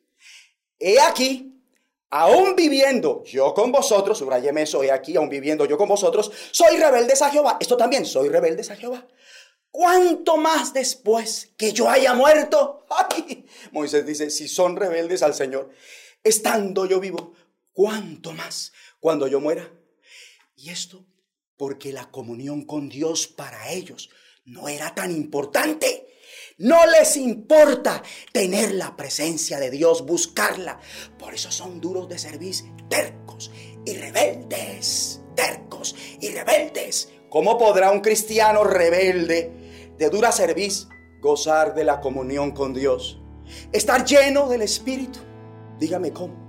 [0.79, 1.61] He aquí,
[2.09, 6.77] aún viviendo yo con vosotros, subrayeme eso, he aquí, aún viviendo yo con vosotros, soy
[6.77, 7.57] rebelde a Jehová.
[7.59, 9.07] Esto también, soy rebelde a Jehová.
[9.71, 12.85] ¿Cuánto más después que yo haya muerto?
[13.71, 15.69] Moisés dice, si son rebeldes al Señor,
[16.23, 17.33] estando yo vivo,
[17.77, 19.71] ¿Cuánto más cuando yo muera?
[20.55, 21.05] Y esto
[21.57, 24.09] porque la comunión con Dios para ellos
[24.45, 26.07] no era tan importante.
[26.57, 28.01] No les importa
[28.33, 30.79] tener la presencia de Dios, buscarla.
[31.19, 32.55] Por eso son duros de servir,
[32.89, 33.51] tercos
[33.85, 35.21] y rebeldes.
[35.35, 37.13] Tercos y rebeldes.
[37.29, 40.87] ¿Cómo podrá un cristiano rebelde de dura serviz,
[41.21, 43.21] gozar de la comunión con Dios,
[43.71, 45.19] estar lleno del Espíritu.
[45.77, 46.46] Dígame cómo.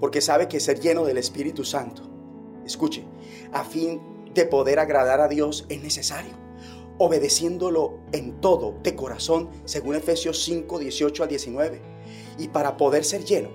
[0.00, 2.02] Porque sabe que ser lleno del Espíritu Santo,
[2.64, 3.04] escuche,
[3.52, 4.00] a fin
[4.34, 6.32] de poder agradar a Dios es necesario,
[6.98, 11.80] obedeciéndolo en todo de corazón, según Efesios 5, 18 al 19.
[12.38, 13.50] Y para poder ser lleno,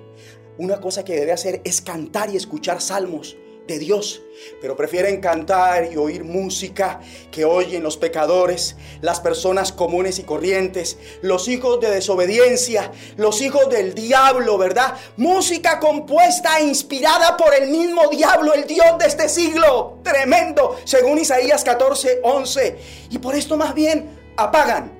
[0.58, 3.38] una cosa que debe hacer es cantar y escuchar salmos,
[3.68, 4.22] de Dios,
[4.60, 7.00] pero prefieren cantar y oír música
[7.32, 13.70] que oyen los pecadores, las personas comunes y corrientes, los hijos de desobediencia, los hijos
[13.70, 14.96] del diablo, ¿verdad?
[15.18, 21.20] Música compuesta e inspirada por el mismo diablo, el Dios de este siglo, tremendo, según
[21.20, 22.78] Isaías 14, 11.
[23.12, 24.92] Y por esto más bien apagan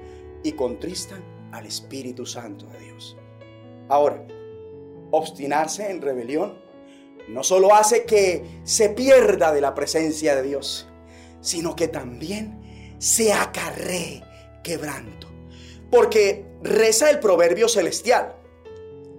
[0.44, 3.18] y contristan al Espíritu Santo de Dios.
[3.90, 4.26] Ahora,
[5.12, 6.61] obstinarse en rebelión
[7.32, 10.88] no solo hace que se pierda de la presencia de Dios,
[11.40, 14.24] sino que también se acarree
[14.64, 15.28] quebranto.
[15.90, 18.36] Porque reza el proverbio celestial,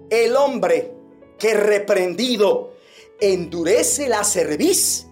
[0.09, 0.93] el hombre
[1.37, 2.73] que reprendido
[3.19, 5.07] endurece la cerviz,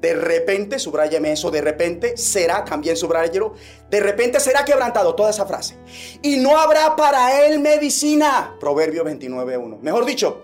[0.00, 3.54] de repente, subrayeme eso, de repente será, también subrayelo,
[3.88, 5.76] de repente será quebrantado, toda esa frase.
[6.20, 9.80] Y no habrá para él medicina, Proverbio 29.1.
[9.80, 10.42] Mejor dicho,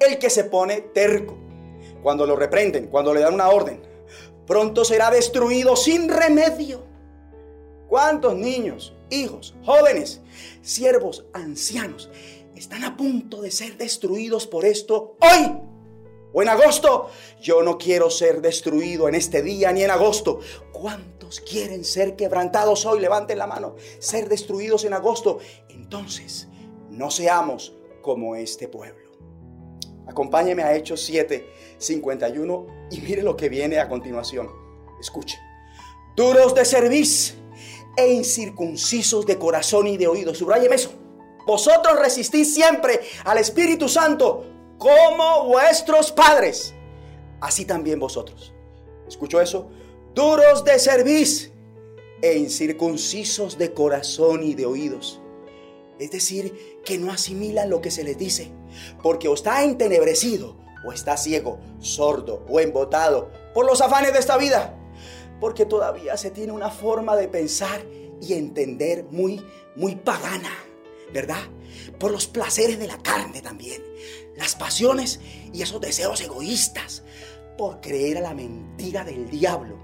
[0.00, 1.36] el que se pone terco,
[2.04, 3.80] cuando lo reprenden, cuando le dan una orden,
[4.46, 6.84] pronto será destruido sin remedio.
[7.88, 10.20] ¿Cuántos niños, hijos, jóvenes,
[10.60, 12.10] siervos, ancianos
[12.54, 15.58] están a punto de ser destruidos por esto hoy?
[16.34, 17.08] O en agosto,
[17.40, 20.40] yo no quiero ser destruido en este día ni en agosto.
[20.72, 23.00] ¿Cuántos quieren ser quebrantados hoy?
[23.00, 23.76] Levanten la mano.
[23.98, 25.38] Ser destruidos en agosto.
[25.70, 26.48] Entonces,
[26.90, 29.03] no seamos como este pueblo.
[30.06, 31.46] Acompáñeme a Hechos 7,
[31.78, 34.50] 51 y mire lo que viene a continuación.
[35.00, 35.38] Escuche.
[36.16, 37.36] Duros de cerviz
[37.96, 40.34] e incircuncisos de corazón y de oído.
[40.34, 40.92] Subrayeme eso.
[41.46, 44.44] Vosotros resistís siempre al Espíritu Santo
[44.78, 46.74] como vuestros padres.
[47.40, 48.54] Así también vosotros.
[49.06, 49.68] ¿Escucho eso?
[50.14, 51.52] Duros de cerviz
[52.22, 55.20] e incircuncisos de corazón y de oídos.
[55.98, 58.52] Es decir, que no asimilan lo que se les dice,
[59.02, 64.36] porque o está entenebrecido, o está ciego, sordo o embotado por los afanes de esta
[64.36, 64.76] vida,
[65.40, 67.84] porque todavía se tiene una forma de pensar
[68.20, 69.44] y entender muy,
[69.76, 70.50] muy pagana,
[71.12, 71.42] ¿verdad?
[71.98, 73.82] Por los placeres de la carne también,
[74.36, 75.20] las pasiones
[75.52, 77.02] y esos deseos egoístas,
[77.56, 79.78] por creer a la mentira del diablo.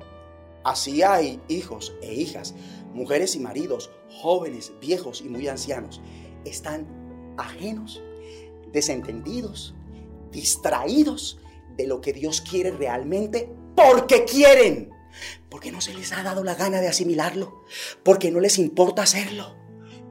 [0.64, 2.54] Así hay hijos e hijas
[2.92, 6.00] mujeres y maridos, jóvenes, viejos y muy ancianos,
[6.44, 6.86] están
[7.36, 8.02] ajenos,
[8.72, 9.74] desentendidos,
[10.30, 11.38] distraídos
[11.76, 14.90] de lo que Dios quiere realmente porque quieren,
[15.48, 17.64] porque no se les ha dado la gana de asimilarlo,
[18.02, 19.56] porque no les importa hacerlo.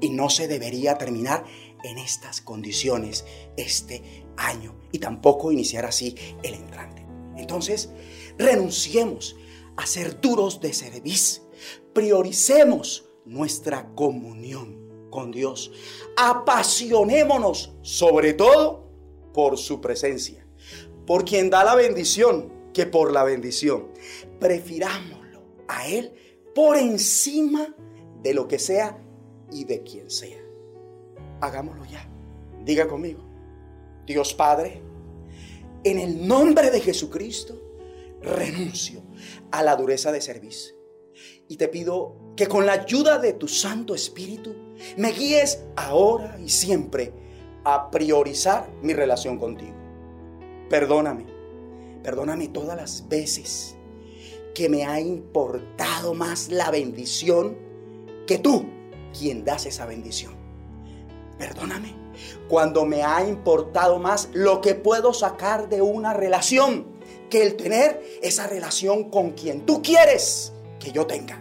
[0.01, 1.43] Y no se debería terminar
[1.83, 3.25] en estas condiciones
[3.57, 7.05] este año y tampoco iniciar así el entrante.
[7.35, 7.89] Entonces,
[8.37, 9.35] renunciemos
[9.75, 11.48] a ser duros de servicio
[11.93, 15.71] prioricemos nuestra comunión con Dios.
[16.17, 18.87] Apasionémonos sobre todo
[19.33, 20.45] por su presencia,
[21.05, 23.89] por quien da la bendición que por la bendición.
[24.39, 26.13] Prefirámoslo a Él
[26.53, 27.75] por encima
[28.21, 28.97] de lo que sea
[29.51, 30.41] y de quien sea.
[31.41, 32.07] Hagámoslo ya.
[32.65, 33.21] Diga conmigo,
[34.05, 34.81] Dios Padre,
[35.83, 37.55] en el nombre de Jesucristo,
[38.21, 39.01] renuncio
[39.51, 40.78] a la dureza de servicio
[41.49, 44.55] y te pido que con la ayuda de tu Santo Espíritu
[44.95, 47.11] me guíes ahora y siempre
[47.65, 49.75] a priorizar mi relación contigo.
[50.69, 51.25] Perdóname,
[52.03, 53.75] perdóname todas las veces
[54.53, 57.57] que me ha importado más la bendición
[58.27, 58.65] que tú,
[59.17, 60.33] quien das esa bendición.
[61.37, 61.95] Perdóname
[62.47, 66.85] cuando me ha importado más lo que puedo sacar de una relación
[67.29, 71.37] que el tener esa relación con quien tú quieres que yo tenga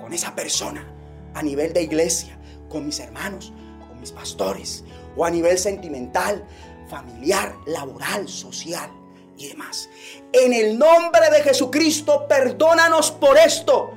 [0.00, 0.86] con esa persona
[1.34, 3.52] a nivel de iglesia, con mis hermanos,
[3.88, 4.84] con mis pastores,
[5.16, 6.44] o a nivel sentimental,
[6.88, 8.90] familiar, laboral, social
[9.36, 9.88] y demás.
[10.32, 13.92] En el nombre de Jesucristo, perdónanos por esto.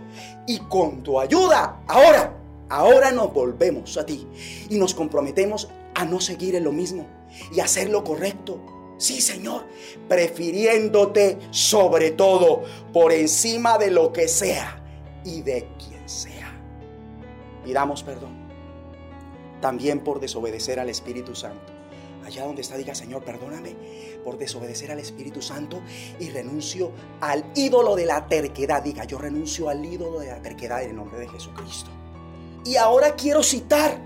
[0.47, 2.35] Y con tu ayuda, ahora,
[2.69, 4.27] ahora nos volvemos a ti
[4.69, 7.05] y nos comprometemos a no seguir en lo mismo
[7.53, 9.65] y hacer lo correcto Sí, Señor,
[10.07, 14.83] prefiriéndote sobre todo, por encima de lo que sea
[15.25, 16.53] y de quien sea.
[17.63, 18.37] Pidamos perdón
[19.61, 21.73] también por desobedecer al Espíritu Santo,
[22.25, 23.75] Allá donde está, diga, Señor, perdóname
[24.23, 25.81] por desobedecer al Espíritu Santo
[26.19, 26.91] y renuncio
[27.21, 28.83] al ídolo de la terquedad.
[28.83, 31.89] Diga, yo renuncio al ídolo de la terquedad en el nombre de Jesucristo.
[32.65, 33.99] Y ahora quiero citar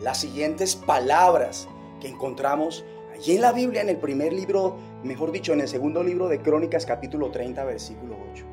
[0.00, 1.68] las siguientes palabras
[2.00, 2.84] que encontramos
[3.14, 6.40] allí en la Biblia, en el primer libro, mejor dicho, en el segundo libro de
[6.40, 8.44] Crónicas, capítulo 30, versículo 8.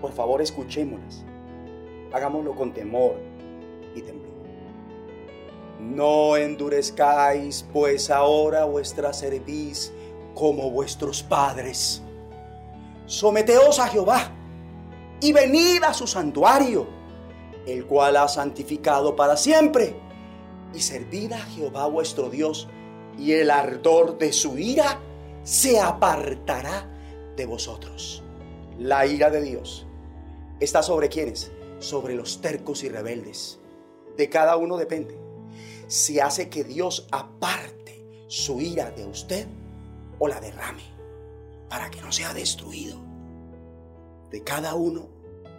[0.00, 1.24] Por favor, escuchémoslas.
[2.12, 3.16] Hagámoslo con temor
[3.94, 4.30] y temblor.
[5.78, 9.92] No endurezcáis, pues ahora vuestra cerviz
[10.34, 12.02] como vuestros padres.
[13.06, 14.32] Someteos a Jehová
[15.20, 16.86] y venid a su santuario,
[17.66, 19.94] el cual ha santificado para siempre,
[20.74, 22.68] y servid a Jehová vuestro Dios,
[23.20, 24.98] y el ardor de su ira
[25.42, 26.88] se apartará
[27.36, 28.22] de vosotros.
[28.78, 29.86] La ira de Dios
[30.58, 31.52] está sobre quienes?
[31.80, 33.58] Sobre los tercos y rebeldes.
[34.16, 35.18] De cada uno depende
[35.86, 39.46] si hace que Dios aparte su ira de usted
[40.18, 40.82] o la derrame
[41.68, 42.98] para que no sea destruido.
[44.30, 45.08] De cada uno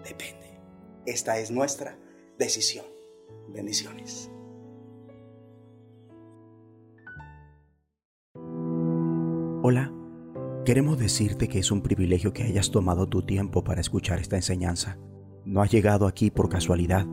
[0.04, 0.60] depende.
[1.06, 1.96] Esta es nuestra
[2.40, 2.86] decisión.
[3.50, 4.31] Bendiciones.
[9.64, 9.92] Hola,
[10.66, 14.98] queremos decirte que es un privilegio que hayas tomado tu tiempo para escuchar esta enseñanza.
[15.46, 17.06] No has llegado aquí por casualidad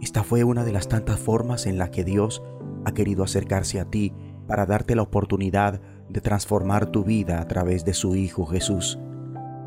[0.00, 2.42] esta fue una de las tantas formas en la que Dios
[2.84, 4.12] ha querido acercarse a ti
[4.46, 8.98] para darte la oportunidad de transformar tu vida a través de su Hijo Jesús.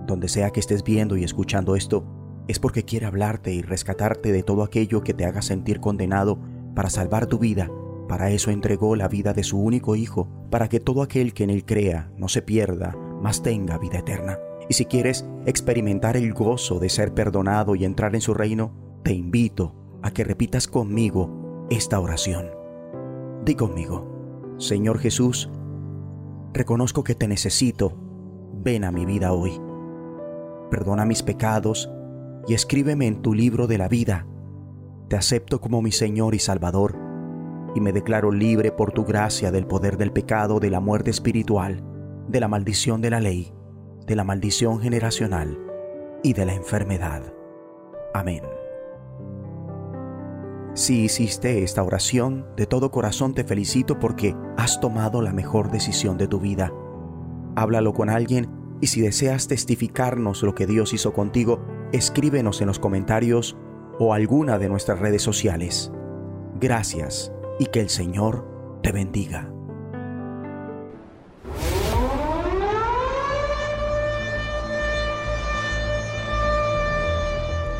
[0.05, 2.05] Donde sea que estés viendo y escuchando esto,
[2.47, 6.39] es porque quiere hablarte y rescatarte de todo aquello que te haga sentir condenado
[6.75, 7.69] para salvar tu vida.
[8.09, 11.51] Para eso entregó la vida de su único Hijo, para que todo aquel que en
[11.51, 14.39] él crea no se pierda, mas tenga vida eterna.
[14.67, 19.13] Y si quieres experimentar el gozo de ser perdonado y entrar en su reino, te
[19.13, 22.49] invito a que repitas conmigo esta oración.
[23.45, 25.51] Di conmigo, Señor Jesús,
[26.51, 27.93] reconozco que te necesito,
[28.53, 29.61] ven a mi vida hoy.
[30.71, 31.91] Perdona mis pecados
[32.47, 34.25] y escríbeme en tu libro de la vida.
[35.09, 37.08] Te acepto como mi Señor y Salvador
[37.75, 41.83] y me declaro libre por tu gracia del poder del pecado, de la muerte espiritual,
[42.27, 43.53] de la maldición de la ley,
[44.05, 45.57] de la maldición generacional
[46.23, 47.33] y de la enfermedad.
[48.13, 48.43] Amén.
[50.73, 56.17] Si hiciste esta oración, de todo corazón te felicito porque has tomado la mejor decisión
[56.17, 56.71] de tu vida.
[57.55, 58.49] Háblalo con alguien
[58.79, 61.59] y si deseas testificarnos lo que Dios hizo contigo,
[61.91, 63.57] escríbenos en los comentarios
[63.99, 65.91] o alguna de nuestras redes sociales.
[66.59, 69.51] Gracias y que el Señor te bendiga.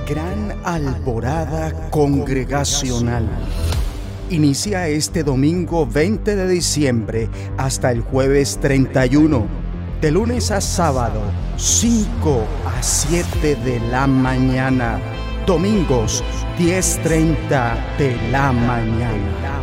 [0.08, 3.30] Gran Alborada Congregacional.
[4.32, 9.46] Inicia este domingo 20 de diciembre hasta el jueves 31,
[10.02, 11.22] de lunes a sábado,
[11.58, 15.00] 5 a 7 de la mañana,
[15.46, 16.24] domingos
[16.58, 19.59] 10.30 de la mañana.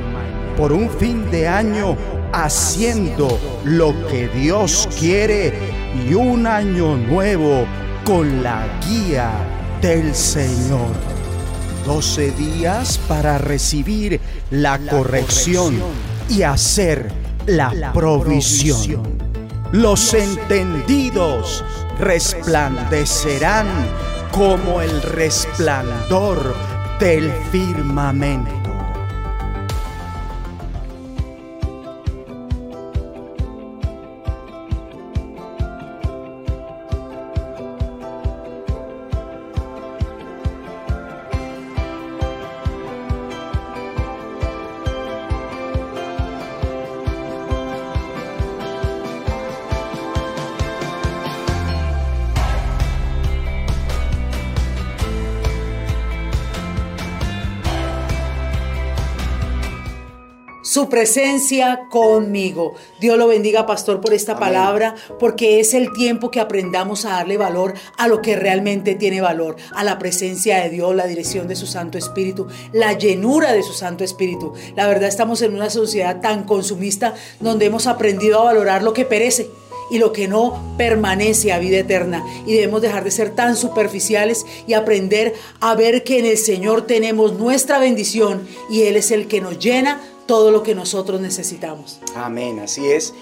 [0.56, 1.96] Por un fin de año
[2.32, 5.52] haciendo lo que Dios quiere
[6.06, 7.66] y un año nuevo
[8.04, 9.30] con la guía
[9.80, 10.90] del Señor.
[11.84, 15.78] Doce días para recibir la corrección
[16.28, 17.10] y hacer
[17.46, 19.18] la provisión.
[19.72, 21.64] Los entendidos
[21.98, 23.66] resplandecerán
[24.32, 26.54] como el resplandor
[26.98, 28.65] del firmamento.
[60.76, 62.74] Su presencia conmigo.
[63.00, 67.38] Dios lo bendiga, pastor, por esta palabra, porque es el tiempo que aprendamos a darle
[67.38, 71.56] valor a lo que realmente tiene valor, a la presencia de Dios, la dirección de
[71.56, 74.52] su Santo Espíritu, la llenura de su Santo Espíritu.
[74.74, 79.06] La verdad estamos en una sociedad tan consumista donde hemos aprendido a valorar lo que
[79.06, 79.48] perece
[79.90, 82.22] y lo que no permanece a vida eterna.
[82.46, 86.82] Y debemos dejar de ser tan superficiales y aprender a ver que en el Señor
[86.82, 92.00] tenemos nuestra bendición y Él es el que nos llena todo lo que nosotros necesitamos.
[92.14, 93.14] Amén, así es.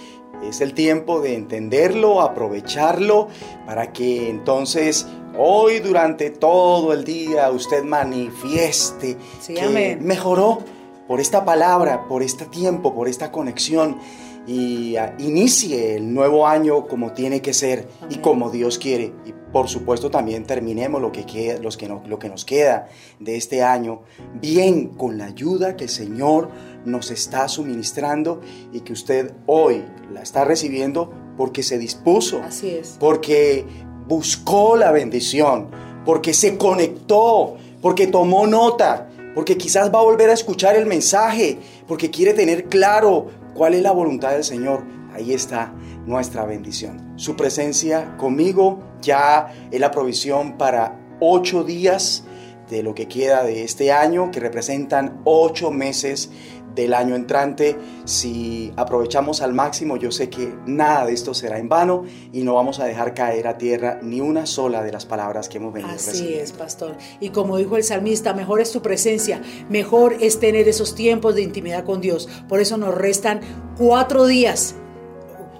[0.43, 3.29] Es el tiempo de entenderlo, aprovecharlo,
[3.67, 5.07] para que entonces
[5.39, 10.59] hoy durante todo el día usted manifieste que mejoró,
[11.07, 13.99] por esta palabra, por este tiempo, por esta conexión
[14.47, 19.13] y uh, inicie el nuevo año como tiene que ser y como Dios quiere.
[19.25, 22.89] Y por supuesto también terminemos lo que, queda, los que no, lo que nos queda
[23.21, 24.03] de este año
[24.35, 26.51] bien con la ayuda que el Señor
[26.85, 28.41] nos está suministrando
[28.73, 32.41] y que usted hoy la está recibiendo porque se dispuso.
[32.43, 32.97] Así es.
[32.99, 33.67] Porque
[34.07, 35.69] buscó la bendición,
[36.05, 41.59] porque se conectó, porque tomó nota, porque quizás va a volver a escuchar el mensaje,
[41.87, 44.85] porque quiere tener claro cuál es la voluntad del Señor.
[45.13, 45.73] Ahí está
[46.07, 47.15] nuestra bendición.
[47.17, 52.25] Su presencia conmigo ya es la provisión para ocho días
[52.69, 56.31] de lo que queda de este año, que representan ocho meses
[56.75, 57.77] del año entrante.
[58.05, 62.55] Si aprovechamos al máximo, yo sé que nada de esto será en vano y no
[62.55, 65.93] vamos a dejar caer a tierra ni una sola de las palabras que hemos venido
[65.95, 66.97] Así es, pastor.
[67.21, 71.43] Y como dijo el salmista, mejor es tu presencia, mejor es tener esos tiempos de
[71.43, 72.29] intimidad con Dios.
[72.49, 73.41] Por eso nos restan
[73.77, 74.77] cuatro días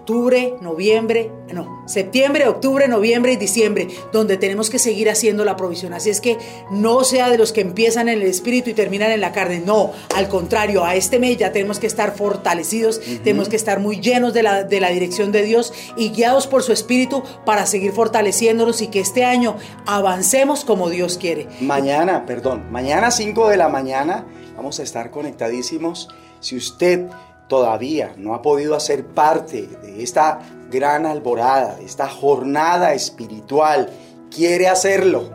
[0.05, 5.95] octubre, noviembre, no, septiembre, octubre, noviembre y diciembre, donde tenemos que seguir haciendo la provisión.
[5.95, 6.37] Así es que
[6.71, 9.63] no sea de los que empiezan en el espíritu y terminan en la carne.
[9.65, 13.99] No, al contrario, a este mes ya tenemos que estar fortalecidos, tenemos que estar muy
[13.99, 17.93] llenos de la, de la dirección de Dios y guiados por su espíritu para seguir
[17.93, 21.49] fortaleciéndonos y que este año avancemos como Dios quiere.
[21.63, 26.11] Mañana, perdón, mañana 5 de la mañana vamos a estar conectadísimos.
[26.41, 27.09] Si usted
[27.49, 30.41] todavía no ha podido hacer parte de esta
[30.71, 33.91] gran alborada, de esta jornada espiritual,
[34.31, 35.31] quiere hacerlo,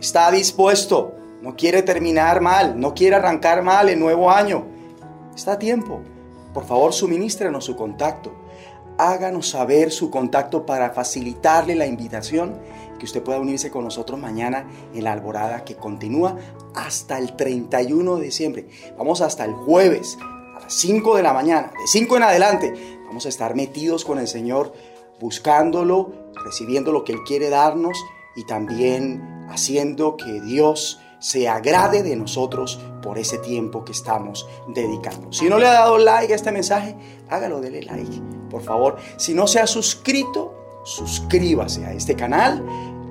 [0.00, 4.66] está dispuesto, no quiere terminar mal, no quiere arrancar mal el nuevo año,
[5.34, 6.00] está a tiempo.
[6.52, 8.32] Por favor, suministrenos su contacto.
[8.96, 12.58] Háganos saber su contacto para facilitarle la invitación
[12.98, 16.36] que usted pueda unirse con nosotros mañana en la alborada que continúa
[16.74, 18.68] hasta el 31 de diciembre.
[18.96, 20.16] Vamos hasta el jueves
[20.68, 24.72] 5 de la mañana, de 5 en adelante, vamos a estar metidos con el Señor,
[25.20, 26.12] buscándolo,
[26.44, 27.98] recibiendo lo que Él quiere darnos
[28.34, 35.32] y también haciendo que Dios se agrade de nosotros por ese tiempo que estamos dedicando.
[35.32, 36.96] Si no le ha dado like a este mensaje,
[37.28, 38.96] hágalo, dele like, por favor.
[39.16, 42.64] Si no se ha suscrito, suscríbase a este canal.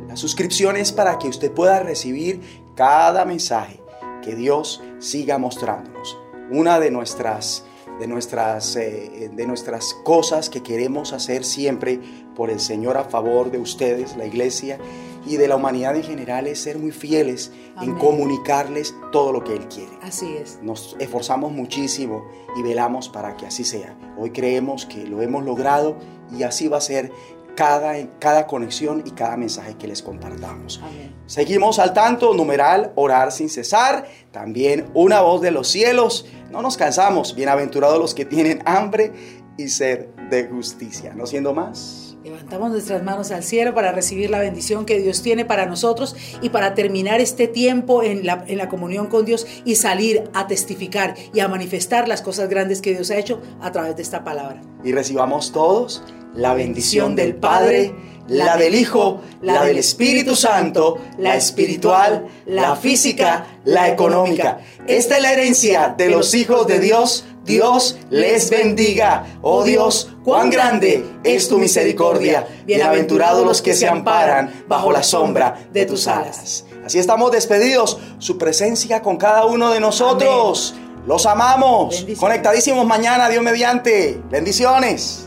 [0.08, 3.82] La suscripción es para que usted pueda recibir cada mensaje
[4.24, 6.18] que Dios siga mostrándonos
[6.52, 7.66] una de nuestras,
[8.00, 12.00] de nuestras, eh, de nuestras cosas que queremos hacer siempre
[12.36, 14.80] por el Señor a favor de ustedes, la iglesia
[15.26, 19.54] y de la humanidad en general es ser muy fieles en comunicarles todo lo que
[19.54, 19.92] Él quiere.
[20.02, 20.60] Así es.
[20.62, 22.26] Nos esforzamos muchísimo
[22.56, 23.98] y velamos para que así sea.
[24.18, 25.98] Hoy creemos que lo hemos logrado
[26.32, 27.12] y así va a ser
[27.56, 30.82] cada, cada conexión y cada mensaje que les compartamos.
[31.26, 36.78] Seguimos al tanto, numeral, orar sin cesar, también una voz de los cielos, no nos
[36.78, 39.12] cansamos, bienaventurados los que tienen hambre
[39.58, 41.14] y sed de justicia.
[41.16, 42.05] No siendo más.
[42.26, 46.50] Levantamos nuestras manos al cielo para recibir la bendición que Dios tiene para nosotros y
[46.50, 51.14] para terminar este tiempo en la, en la comunión con Dios y salir a testificar
[51.36, 54.60] y a manifestar las cosas grandes que Dios ha hecho a través de esta palabra.
[54.84, 56.02] Y recibamos todos
[56.34, 57.94] la bendición del Padre,
[58.28, 64.62] la del Hijo, la del Espíritu Santo, la espiritual, la física, la económica.
[64.88, 67.24] Esta es la herencia de los hijos de Dios.
[67.46, 69.38] Dios les bendiga.
[69.42, 72.48] Oh Dios, cuán grande es tu misericordia.
[72.66, 76.66] Bienaventurados los que se amparan bajo la sombra de tus alas.
[76.84, 78.00] Así estamos despedidos.
[78.18, 80.76] Su presencia con cada uno de nosotros.
[81.06, 82.06] Los amamos.
[82.20, 84.20] Conectadísimos mañana, Dios mediante.
[84.32, 85.25] Bendiciones.